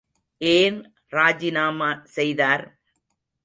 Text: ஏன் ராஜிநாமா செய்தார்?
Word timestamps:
ஏன் 0.41 0.79
ராஜிநாமா 1.11 1.89
செய்தார்? 2.05 2.65